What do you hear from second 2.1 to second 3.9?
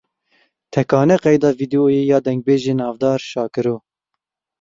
ya Dengbêjê navdar Şakiro.